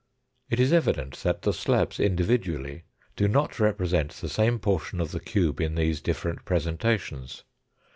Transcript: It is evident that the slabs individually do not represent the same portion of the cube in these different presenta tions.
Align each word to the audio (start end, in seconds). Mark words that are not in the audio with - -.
It 0.49 0.59
is 0.59 0.73
evident 0.73 1.17
that 1.17 1.43
the 1.43 1.53
slabs 1.53 1.99
individually 1.99 2.85
do 3.15 3.27
not 3.27 3.59
represent 3.59 4.13
the 4.13 4.29
same 4.29 4.57
portion 4.57 4.99
of 4.99 5.11
the 5.11 5.19
cube 5.19 5.61
in 5.61 5.75
these 5.75 6.01
different 6.01 6.43
presenta 6.43 6.97
tions. 6.97 7.43